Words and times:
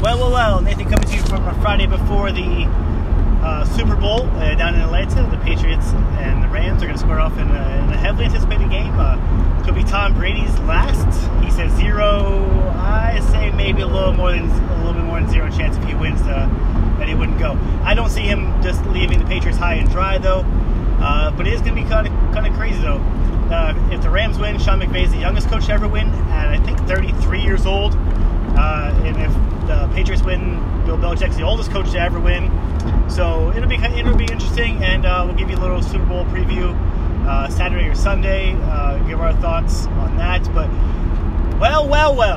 Well, 0.00 0.16
well, 0.16 0.30
well. 0.30 0.60
Nathan 0.60 0.88
coming 0.88 1.08
to 1.08 1.16
you 1.16 1.22
from 1.24 1.44
a 1.48 1.54
Friday 1.60 1.86
before 1.86 2.30
the 2.30 2.66
uh, 3.42 3.64
Super 3.64 3.96
Bowl 3.96 4.28
uh, 4.28 4.54
down 4.54 4.76
in 4.76 4.80
Atlanta. 4.80 5.28
The 5.28 5.42
Patriots 5.42 5.88
and 6.18 6.40
the 6.40 6.46
Rams 6.46 6.80
are 6.84 6.86
going 6.86 6.96
to 6.96 7.02
square 7.02 7.18
off 7.18 7.32
in 7.32 7.48
a, 7.50 7.82
in 7.82 7.92
a 7.92 7.96
heavily 7.96 8.26
anticipated 8.26 8.70
game. 8.70 8.94
Uh, 8.96 9.64
could 9.64 9.74
be 9.74 9.82
Tom 9.82 10.14
Brady's 10.14 10.56
last. 10.60 11.04
He 11.44 11.50
says 11.50 11.72
zero. 11.72 12.72
I 12.76 13.18
say 13.32 13.50
maybe 13.50 13.82
a 13.82 13.88
little 13.88 14.12
more 14.12 14.30
than 14.30 14.48
a 14.48 14.76
little 14.76 14.92
bit 14.92 15.02
more 15.02 15.20
than 15.20 15.28
zero 15.28 15.50
chance 15.50 15.76
if 15.76 15.82
he 15.82 15.96
wins 15.96 16.20
uh, 16.22 16.46
that 17.00 17.08
he 17.08 17.16
wouldn't 17.16 17.40
go. 17.40 17.58
I 17.82 17.94
don't 17.94 18.10
see 18.10 18.22
him 18.22 18.62
just 18.62 18.86
leaving 18.86 19.18
the 19.18 19.24
Patriots 19.24 19.58
high 19.58 19.74
and 19.74 19.90
dry 19.90 20.18
though. 20.18 20.44
Uh, 21.00 21.32
but 21.32 21.48
it 21.48 21.54
is 21.54 21.60
going 21.60 21.74
to 21.74 21.82
be 21.82 21.88
kind 21.88 22.06
of 22.06 22.12
kind 22.32 22.46
of 22.46 22.54
crazy 22.54 22.80
though. 22.80 22.98
Uh, 23.50 23.74
if 23.90 24.00
the 24.02 24.10
Rams 24.10 24.38
win, 24.38 24.60
Sean 24.60 24.78
McVay 24.78 25.06
is 25.06 25.10
the 25.10 25.18
youngest 25.18 25.48
coach 25.48 25.66
to 25.66 25.72
ever 25.72 25.88
win, 25.88 26.06
and 26.06 26.50
I 26.50 26.64
think 26.64 26.78
33 26.86 27.40
years 27.40 27.66
old. 27.66 27.96
And 28.98 29.16
if 29.16 29.32
the 29.68 29.88
Patriots 29.94 30.24
win, 30.24 30.56
Bill 30.88 30.96
Belichick's 30.96 31.36
the 31.36 31.42
oldest 31.42 31.70
coach 31.70 31.90
to 31.90 32.00
ever 32.00 32.18
win. 32.18 32.50
So 33.10 33.52
it'll 33.54 33.68
be 33.68 33.76
it'll 33.76 34.16
be 34.16 34.24
interesting, 34.24 34.82
and 34.82 35.04
uh, 35.04 35.22
we'll 35.26 35.36
give 35.36 35.50
you 35.50 35.56
a 35.56 35.60
little 35.60 35.82
Super 35.82 36.06
Bowl 36.06 36.24
preview 36.26 36.74
uh, 37.26 37.50
Saturday 37.50 37.86
or 37.88 37.94
Sunday. 37.94 38.54
Uh, 38.54 38.96
give 39.06 39.20
our 39.20 39.34
thoughts 39.34 39.86
on 39.86 40.16
that. 40.16 40.42
But 40.54 40.70
well, 41.60 41.86
well, 41.86 42.16
well, 42.16 42.36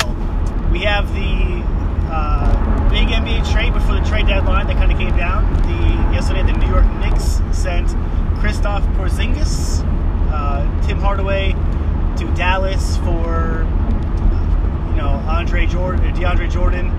we 0.69 0.79
have 0.79 1.07
the 1.13 1.63
uh, 2.11 2.89
big 2.89 3.07
NBA 3.07 3.49
trade 3.53 3.73
before 3.73 3.95
the 3.95 4.05
trade 4.05 4.27
deadline 4.27 4.67
that 4.67 4.75
kind 4.75 4.91
of 4.91 4.97
came 4.97 5.15
down. 5.15 5.53
The 5.63 6.13
yesterday, 6.13 6.43
the 6.43 6.51
New 6.51 6.67
York 6.67 6.85
Knicks 6.99 7.39
sent 7.57 7.87
Kristaps 8.41 8.85
Porzingis, 8.97 9.81
uh, 10.33 10.85
Tim 10.85 10.99
Hardaway 10.99 11.53
to 12.17 12.25
Dallas 12.35 12.97
for 12.97 13.65
you 14.89 14.97
know 14.97 15.23
Andre 15.25 15.65
Jordan, 15.67 16.13
DeAndre 16.13 16.51
Jordan, 16.51 16.89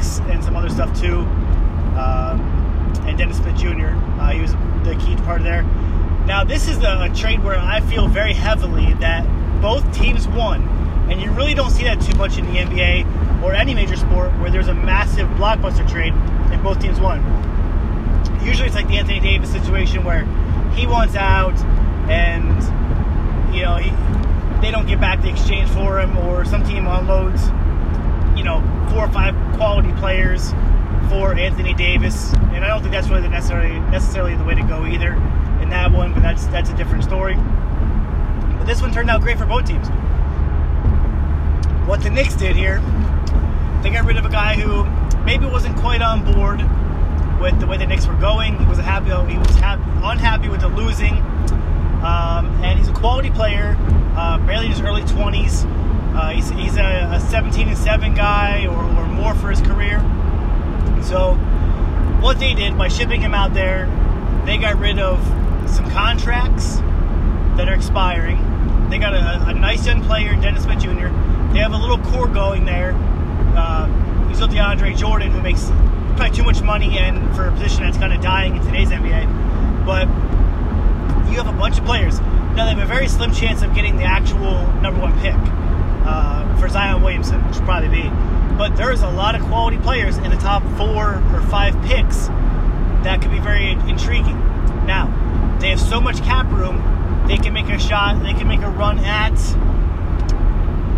picks 0.00 0.18
and 0.20 0.42
some 0.42 0.56
other 0.56 0.68
stuff 0.68 0.98
too. 0.98 1.18
Um, 1.98 2.40
and 3.06 3.18
Dennis 3.18 3.38
Smith 3.38 3.56
Jr. 3.56 3.88
Uh, 4.20 4.30
he 4.30 4.40
was 4.40 4.52
the 4.84 4.96
key 5.04 5.16
part 5.24 5.42
there. 5.42 5.62
Now 6.26 6.44
this 6.44 6.68
is 6.68 6.78
a, 6.78 7.08
a 7.10 7.14
trade 7.14 7.42
where 7.42 7.58
I 7.58 7.80
feel 7.80 8.08
very 8.08 8.32
heavily 8.32 8.94
that 8.94 9.26
both 9.60 9.90
teams 9.94 10.26
won, 10.28 10.62
and 11.10 11.20
you 11.20 11.30
really 11.32 11.54
don't 11.54 11.70
see 11.70 11.84
that 11.84 12.00
too 12.00 12.16
much 12.16 12.38
in 12.38 12.46
the 12.46 12.58
NBA 12.58 13.42
or 13.42 13.54
any 13.54 13.74
major 13.74 13.96
sport 13.96 14.30
where 14.38 14.50
there's 14.50 14.68
a 14.68 14.74
massive 14.74 15.28
blockbuster 15.30 15.88
trade 15.88 16.12
and 16.12 16.62
both 16.62 16.80
teams 16.80 17.00
won. 17.00 17.20
Usually 18.44 18.66
it's 18.66 18.76
like 18.76 18.88
the 18.88 18.96
Anthony 18.96 19.20
Davis 19.20 19.50
situation 19.50 20.04
where 20.04 20.24
he 20.74 20.86
wants 20.86 21.14
out 21.14 21.56
and 22.08 22.48
you 23.54 23.62
know 23.62 23.76
he, 23.76 23.90
they 24.60 24.70
don't 24.70 24.86
get 24.86 25.00
back 25.00 25.20
the 25.22 25.30
exchange 25.30 25.68
for 25.70 26.00
him, 26.00 26.16
or 26.18 26.44
some 26.44 26.62
team 26.64 26.86
unloads 26.86 27.50
you 28.40 28.44
know 28.44 28.62
four 28.90 29.04
or 29.04 29.10
five 29.10 29.34
quality 29.56 29.92
players 30.00 30.52
for 31.10 31.34
Anthony 31.34 31.74
Davis, 31.74 32.32
and 32.54 32.64
I 32.64 32.68
don't 32.68 32.80
think 32.80 32.92
that's 32.92 33.10
really 33.10 33.28
necessarily 33.28 33.78
necessarily 33.90 34.34
the 34.34 34.44
way 34.44 34.54
to 34.54 34.62
go 34.62 34.86
either 34.86 35.12
in 35.60 35.68
that 35.68 35.92
one. 35.92 36.14
But 36.14 36.22
that's 36.22 36.46
that's 36.46 36.70
a 36.70 36.74
different 36.74 37.04
story. 37.04 37.34
But 37.34 38.64
this 38.64 38.80
one 38.80 38.94
turned 38.94 39.10
out 39.10 39.20
great 39.20 39.36
for 39.36 39.44
both 39.44 39.66
teams. 39.66 39.88
What 41.86 42.02
the 42.02 42.08
Knicks 42.08 42.34
did 42.34 42.56
here, 42.56 42.78
they 43.82 43.90
got 43.90 44.06
rid 44.06 44.16
of 44.16 44.24
a 44.24 44.30
guy 44.30 44.54
who 44.54 44.84
maybe 45.22 45.44
wasn't 45.44 45.76
quite 45.76 46.00
on 46.00 46.24
board 46.32 46.62
with 47.42 47.60
the 47.60 47.66
way 47.66 47.76
the 47.76 47.86
Knicks 47.86 48.06
were 48.06 48.16
going. 48.16 48.58
He 48.58 48.64
was 48.64 48.78
happy. 48.78 49.10
He 49.30 49.36
was 49.36 49.56
happy, 49.56 49.82
unhappy 50.02 50.48
with 50.48 50.62
the 50.62 50.68
losing, 50.68 51.18
um, 52.02 52.58
and 52.64 52.78
he's 52.78 52.88
a 52.88 52.94
quality 52.94 53.30
player, 53.30 53.76
uh, 54.16 54.38
barely 54.46 54.64
in 54.64 54.72
his 54.72 54.80
early 54.80 55.02
20s. 55.02 55.79
Uh, 56.14 56.30
he's, 56.30 56.50
he's 56.50 56.76
a, 56.76 57.08
a 57.12 57.20
17 57.20 57.68
and 57.68 57.78
7 57.78 58.14
guy 58.14 58.66
or, 58.66 58.82
or 58.98 59.06
more 59.06 59.34
for 59.34 59.50
his 59.50 59.60
career. 59.60 60.00
So, 61.02 61.34
what 62.20 62.38
they 62.38 62.52
did 62.52 62.76
by 62.76 62.88
shipping 62.88 63.20
him 63.20 63.32
out 63.32 63.54
there, 63.54 63.86
they 64.44 64.58
got 64.58 64.78
rid 64.78 64.98
of 64.98 65.18
some 65.70 65.88
contracts 65.90 66.76
that 67.56 67.68
are 67.68 67.74
expiring. 67.74 68.38
They 68.90 68.98
got 68.98 69.14
a, 69.14 69.48
a 69.48 69.54
nice 69.54 69.86
young 69.86 70.02
player, 70.02 70.32
in 70.32 70.40
Dennis 70.40 70.64
Smith 70.64 70.80
Jr. 70.80 71.08
They 71.52 71.60
have 71.60 71.72
a 71.72 71.78
little 71.78 71.98
core 71.98 72.28
going 72.28 72.64
there. 72.64 72.92
Uh, 73.56 74.26
you 74.28 74.34
still 74.34 74.48
DeAndre 74.48 74.96
Jordan, 74.96 75.30
who 75.30 75.40
makes 75.40 75.66
probably 76.16 76.36
too 76.36 76.42
much 76.42 76.60
money 76.60 76.98
and 76.98 77.34
for 77.36 77.46
a 77.46 77.52
position 77.52 77.84
that's 77.84 77.98
kind 77.98 78.12
of 78.12 78.20
dying 78.20 78.56
in 78.56 78.62
today's 78.64 78.88
NBA. 78.90 79.86
But 79.86 80.06
you 81.30 81.36
have 81.36 81.46
a 81.46 81.56
bunch 81.56 81.78
of 81.78 81.84
players. 81.84 82.20
Now 82.20 82.64
they 82.64 82.74
have 82.74 82.78
a 82.78 82.86
very 82.86 83.08
slim 83.08 83.32
chance 83.32 83.62
of 83.62 83.74
getting 83.74 83.96
the 83.96 84.04
actual 84.04 84.66
number 84.82 85.00
one 85.00 85.18
pick 85.20 85.36
uh, 86.10 86.56
for 86.58 86.68
Zion 86.68 87.02
Williamson, 87.02 87.40
which 87.46 87.56
probably 87.58 87.88
be. 87.88 88.08
But 88.58 88.76
there's 88.76 89.02
a 89.02 89.10
lot 89.10 89.34
of 89.34 89.42
quality 89.42 89.78
players 89.78 90.18
in 90.18 90.30
the 90.30 90.36
top 90.36 90.62
four 90.76 91.22
or 91.34 91.40
five 91.48 91.80
picks 91.84 92.26
that 93.04 93.22
could 93.22 93.30
be 93.30 93.38
very 93.38 93.70
intriguing. 93.88 94.38
Now 94.86 95.06
they 95.60 95.70
have 95.70 95.80
so 95.80 96.00
much 96.00 96.18
cap 96.22 96.50
room, 96.50 97.24
they 97.26 97.36
can 97.36 97.52
make 97.52 97.68
a 97.68 97.78
shot, 97.78 98.22
they 98.22 98.34
can 98.34 98.48
make 98.48 98.60
a 98.60 98.70
run 98.70 98.98
at 98.98 99.36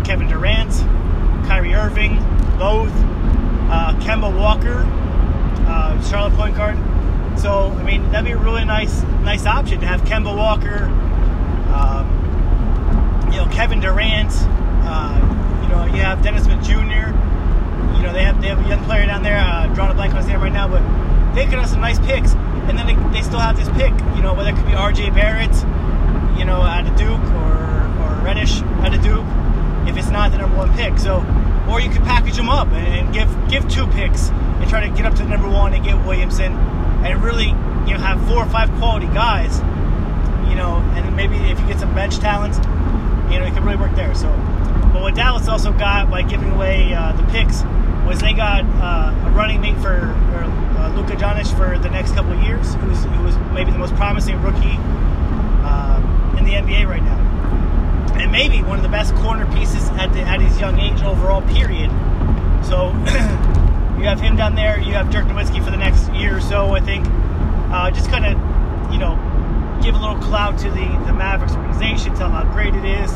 Kevin 0.03 0.27
Durant, 0.27 0.71
Kyrie 1.47 1.73
Irving, 1.73 2.17
both, 2.57 2.91
uh, 3.69 3.93
Kemba 4.01 4.35
Walker, 4.35 4.83
uh, 5.67 6.01
Charlotte 6.01 6.33
point 6.33 6.55
guard. 6.57 6.77
So 7.39 7.69
I 7.71 7.83
mean 7.83 8.11
that'd 8.11 8.25
be 8.25 8.31
a 8.31 8.37
really 8.37 8.65
nice 8.65 9.03
nice 9.23 9.45
option 9.45 9.79
to 9.81 9.85
have 9.85 10.01
Kemba 10.01 10.35
Walker, 10.35 10.85
um, 11.71 13.29
you 13.31 13.37
know 13.37 13.47
Kevin 13.51 13.79
Durant. 13.79 14.31
Uh, 14.85 15.15
you 15.63 15.69
know 15.69 15.85
you 15.85 16.01
have 16.01 16.21
Dennis 16.21 16.43
Smith 16.45 16.63
Jr. 16.63 17.11
You 17.95 18.01
know 18.03 18.13
they 18.13 18.23
have 18.23 18.41
they 18.41 18.47
have 18.47 18.63
a 18.63 18.67
young 18.67 18.83
player 18.85 19.05
down 19.05 19.23
there. 19.23 19.37
Uh, 19.39 19.67
drawing 19.73 19.91
a 19.91 19.93
blank 19.93 20.13
on 20.13 20.17
his 20.19 20.27
name 20.27 20.41
right 20.41 20.51
now, 20.51 20.67
but 20.67 20.81
they 21.35 21.45
could 21.45 21.59
have 21.59 21.69
some 21.69 21.81
nice 21.81 21.99
picks, 21.99 22.33
and 22.33 22.77
then 22.77 22.85
they, 22.87 22.95
they 23.11 23.21
still 23.21 23.39
have 23.39 23.57
this 23.57 23.69
pick. 23.69 23.93
You 24.15 24.21
know 24.21 24.33
whether 24.33 24.49
it 24.49 24.55
could 24.55 24.67
be 24.67 24.73
R.J. 24.73 25.11
Barrett, 25.11 25.55
you 26.37 26.45
know 26.45 26.61
out 26.61 26.87
of 26.87 26.95
Duke 26.95 27.23
or 27.41 27.83
or 28.03 28.23
Reddish 28.23 28.61
of 28.61 29.01
Duke. 29.03 29.25
If 29.87 29.97
it's 29.97 30.09
not 30.09 30.31
the 30.31 30.37
number 30.37 30.57
one 30.57 30.73
pick, 30.75 30.97
so 30.97 31.25
or 31.69 31.79
you 31.79 31.89
could 31.89 32.03
package 32.03 32.35
them 32.35 32.49
up 32.49 32.67
and, 32.69 32.87
and 32.87 33.13
give 33.13 33.29
give 33.49 33.67
two 33.69 33.87
picks 33.87 34.29
and 34.29 34.69
try 34.69 34.87
to 34.87 34.95
get 34.95 35.05
up 35.05 35.15
to 35.15 35.25
number 35.25 35.49
one 35.49 35.73
and 35.73 35.83
get 35.83 35.95
Williamson 36.05 36.53
and 37.03 37.21
really 37.23 37.47
you 37.87 37.93
know 37.93 37.99
have 37.99 38.25
four 38.27 38.43
or 38.43 38.49
five 38.49 38.69
quality 38.79 39.07
guys, 39.07 39.59
you 40.49 40.55
know, 40.55 40.77
and 40.95 41.15
maybe 41.15 41.35
if 41.35 41.59
you 41.59 41.67
get 41.67 41.79
some 41.79 41.93
bench 41.93 42.17
talent, 42.19 42.55
you 43.31 43.39
know, 43.39 43.45
it 43.45 43.53
could 43.53 43.63
really 43.63 43.77
work 43.77 43.93
there. 43.95 44.13
So, 44.15 44.29
but 44.93 45.01
what 45.01 45.15
Dallas 45.15 45.47
also 45.47 45.73
got 45.73 46.09
by 46.09 46.21
giving 46.21 46.51
away 46.51 46.93
uh, 46.93 47.13
the 47.13 47.23
picks 47.31 47.63
was 48.07 48.19
they 48.19 48.33
got 48.33 48.63
uh, 48.63 49.27
a 49.27 49.31
running 49.31 49.59
mate 49.59 49.77
for 49.77 50.13
uh, 50.13 50.93
Luka 50.95 51.15
Doncic 51.15 51.55
for 51.57 51.77
the 51.79 51.89
next 51.89 52.13
couple 52.13 52.31
of 52.31 52.43
years, 52.43 52.75
who 52.75 52.87
was 53.23 53.35
maybe 53.51 53.71
the 53.71 53.77
most 53.77 53.95
promising 53.95 54.41
rookie 54.41 54.77
uh, 55.65 56.35
in 56.37 56.45
the 56.45 56.51
NBA 56.51 56.87
right 56.87 57.03
now, 57.03 57.17
and 58.13 58.31
maybe 58.31 58.61
one 58.61 58.77
of 58.77 58.83
the 58.83 58.89
best 58.89 59.15
corner 59.15 59.51
pieces 59.53 59.89
at 59.91 60.13
the 60.13 60.21
at 60.21 60.39
his 60.39 60.59
young 60.59 60.79
age 60.79 61.01
overall. 61.01 61.41
Period. 61.41 61.89
So. 62.63 62.93
You 64.03 64.09
have 64.09 64.19
him 64.19 64.35
down 64.35 64.55
there. 64.55 64.81
You 64.81 64.91
have 64.95 65.09
Dirk 65.11 65.27
Nowitzki 65.27 65.63
for 65.63 65.71
the 65.71 65.77
next 65.77 66.11
year 66.11 66.35
or 66.35 66.41
so, 66.41 66.75
I 66.75 66.81
think. 66.81 67.07
Uh, 67.71 67.89
just 67.89 68.09
kind 68.09 68.25
of, 68.25 68.33
you 68.91 68.99
know, 68.99 69.15
give 69.81 69.95
a 69.95 69.97
little 69.97 70.17
clout 70.17 70.57
to 70.59 70.69
the, 70.69 70.85
the 71.05 71.13
Mavericks 71.13 71.55
organization, 71.55 72.13
tell 72.13 72.27
them 72.27 72.31
how 72.31 72.51
great 72.51 72.75
it 72.75 72.83
is. 72.83 73.13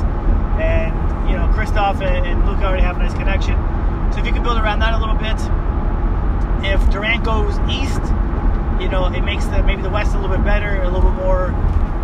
And, 0.62 0.94
you 1.28 1.36
know, 1.36 1.48
Kristaps 1.54 2.02
and, 2.02 2.46
Luka 2.48 2.66
already 2.66 2.84
have 2.84 2.96
a 2.96 3.00
nice 3.00 3.14
connection. 3.14 3.56
So 4.14 4.20
if 4.20 4.26
you 4.26 4.32
can 4.32 4.44
build 4.44 4.58
around 4.58 4.80
that 4.80 4.94
a 4.94 4.98
little 4.98 5.16
bit. 5.16 5.38
If 6.66 6.90
Durant 6.90 7.24
goes 7.24 7.60
east, 7.70 8.02
you 8.82 8.90
know, 8.90 9.12
it 9.14 9.22
makes 9.22 9.46
the 9.46 9.62
maybe 9.64 9.82
the 9.82 9.90
West 9.90 10.16
a 10.16 10.20
little 10.20 10.36
bit 10.36 10.44
better, 10.44 10.82
a 10.82 10.90
little 10.90 11.10
bit 11.12 11.24
more 11.24 11.50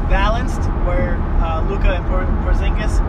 balanced, 0.10 0.62
where 0.86 1.16
uh, 1.42 1.66
Luka 1.68 1.96
and 1.96 2.06
Porzingis 2.06 3.00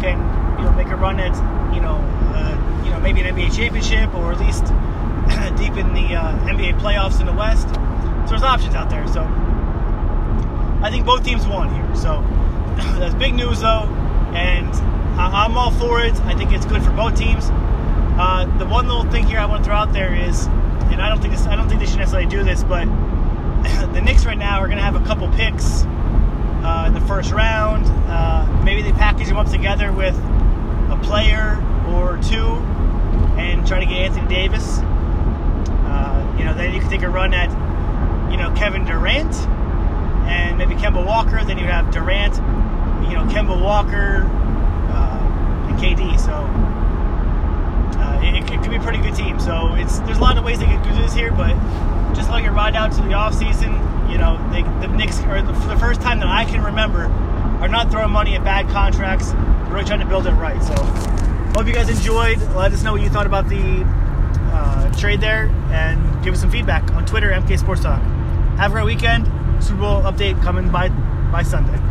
can, 0.00 0.18
you 0.58 0.64
know, 0.64 0.72
make 0.72 0.88
a 0.88 0.96
run 0.96 1.20
at, 1.20 1.34
you 1.74 1.80
know, 1.80 1.96
uh, 2.34 2.82
you 2.84 2.90
know, 2.90 2.98
maybe 3.00 3.20
an 3.20 3.34
NBA 3.34 3.54
championship 3.54 4.12
or 4.14 4.32
at 4.32 4.40
least 4.40 4.64
deep 5.58 5.76
in 5.76 5.92
the 5.94 6.16
uh, 6.16 6.38
NBA 6.48 6.80
playoffs 6.80 7.20
in 7.20 7.26
the 7.26 7.32
West. 7.32 7.68
So 7.68 8.30
there's 8.30 8.42
options 8.42 8.74
out 8.74 8.90
there. 8.90 9.06
So 9.08 9.22
I 10.82 10.90
think 10.90 11.06
both 11.06 11.24
teams 11.24 11.46
won 11.46 11.72
here. 11.74 11.94
So 11.94 12.20
that's 12.98 13.14
big 13.14 13.34
news, 13.34 13.60
though, 13.60 13.84
and 14.34 14.74
I- 15.32 15.44
am 15.44 15.56
all 15.56 15.70
for 15.70 16.00
it. 16.02 16.14
I 16.22 16.34
think 16.34 16.52
it's 16.52 16.66
good 16.66 16.82
for 16.82 16.90
both 16.90 17.16
teams. 17.16 17.48
Uh, 18.18 18.44
the 18.58 18.66
one 18.66 18.86
little 18.86 19.04
thing 19.10 19.26
here 19.26 19.38
I 19.38 19.46
want 19.46 19.64
to 19.64 19.68
throw 19.68 19.76
out 19.76 19.92
there 19.92 20.14
is, 20.14 20.46
and 20.46 21.00
I 21.00 21.08
don't 21.08 21.20
think 21.20 21.32
this, 21.32 21.46
I 21.46 21.56
don't 21.56 21.68
think 21.68 21.80
they 21.80 21.86
should 21.86 21.98
necessarily 21.98 22.28
do 22.28 22.42
this, 22.42 22.64
but 22.64 22.84
the 23.92 24.00
Knicks 24.00 24.26
right 24.26 24.38
now 24.38 24.58
are 24.58 24.66
going 24.66 24.78
to 24.78 24.84
have 24.84 24.96
a 24.96 25.04
couple 25.06 25.28
picks 25.32 25.84
uh, 26.62 26.84
in 26.86 26.94
the 26.94 27.00
first 27.02 27.30
round. 27.32 27.86
Uh, 28.08 28.62
maybe 28.64 28.82
they 28.82 28.92
package 28.92 29.28
them 29.28 29.36
up 29.36 29.48
together 29.48 29.92
with 29.92 30.16
a 30.90 31.00
player 31.02 31.56
or 31.88 32.18
two 32.22 32.46
and 33.38 33.66
try 33.66 33.80
to 33.80 33.86
get 33.86 33.96
Anthony 33.96 34.28
Davis. 34.28 34.78
Uh, 34.78 36.34
you 36.38 36.44
know, 36.44 36.54
then 36.54 36.74
you 36.74 36.80
could 36.80 36.90
take 36.90 37.02
a 37.02 37.08
run 37.08 37.32
at, 37.32 37.50
you 38.30 38.36
know, 38.36 38.52
Kevin 38.54 38.84
Durant 38.84 39.34
and 40.28 40.58
maybe 40.58 40.74
Kemba 40.74 41.04
Walker. 41.04 41.42
Then 41.44 41.58
you 41.58 41.64
have 41.64 41.90
Durant, 41.90 42.36
you 43.08 43.16
know, 43.16 43.24
Kemba 43.32 43.60
Walker, 43.60 44.28
KD. 45.80 46.20
So 46.20 46.32
uh, 47.98 48.20
it, 48.22 48.52
it, 48.52 48.60
could 48.60 48.70
be 48.70 48.76
a 48.76 48.80
pretty 48.80 49.00
good 49.00 49.14
team. 49.14 49.40
So 49.40 49.74
it's 49.74 49.98
there's 50.00 50.18
a 50.18 50.20
lot 50.20 50.36
of 50.36 50.44
ways 50.44 50.58
they 50.58 50.66
could 50.66 50.82
do 50.82 50.94
this 50.94 51.14
here, 51.14 51.32
but 51.32 51.54
just 52.14 52.30
let 52.30 52.44
it 52.44 52.50
ride 52.50 52.76
out 52.76 52.92
to 52.92 53.02
the 53.02 53.14
off 53.14 53.34
season. 53.34 53.72
You 54.10 54.18
know, 54.18 54.36
they, 54.52 54.62
the 54.62 54.88
Knicks 54.94 55.20
are 55.22 55.40
the, 55.40 55.54
for 55.54 55.68
the 55.68 55.78
first 55.78 56.00
time 56.02 56.18
that 56.20 56.28
I 56.28 56.44
can 56.44 56.62
remember 56.62 57.04
are 57.60 57.68
not 57.68 57.90
throwing 57.90 58.10
money 58.10 58.34
at 58.34 58.44
bad 58.44 58.68
contracts. 58.68 59.32
They're 59.32 59.72
really 59.72 59.84
trying 59.84 60.00
to 60.00 60.06
build 60.06 60.26
it 60.26 60.32
right. 60.32 60.62
So, 60.62 60.74
hope 61.54 61.66
you 61.66 61.72
guys 61.72 61.88
enjoyed. 61.88 62.38
Let 62.54 62.72
us 62.72 62.82
know 62.82 62.92
what 62.92 63.02
you 63.02 63.08
thought 63.08 63.26
about 63.26 63.48
the 63.48 63.84
uh, 64.52 64.92
trade 64.98 65.20
there, 65.20 65.46
and 65.70 66.24
give 66.24 66.34
us 66.34 66.40
some 66.40 66.50
feedback 66.50 66.90
on 66.92 67.06
Twitter, 67.06 67.30
MK 67.30 67.58
Sports 67.58 67.82
Talk. 67.82 68.02
Have 68.58 68.72
a 68.72 68.74
great 68.74 68.84
weekend. 68.84 69.26
Super 69.62 69.80
Bowl 69.80 70.02
update 70.02 70.42
coming 70.42 70.70
by 70.70 70.88
by 71.30 71.42
Sunday. 71.42 71.89